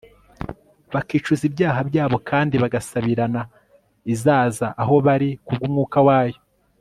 [0.93, 3.41] bakicuza ibyaha byabo kandi bagasabirana,
[4.13, 6.39] izaza aho bari kubw'umwuka wayo